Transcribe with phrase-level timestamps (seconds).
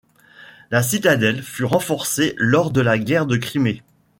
[0.71, 3.83] La citadelle fut renforcée lors de la guerre de Crimée.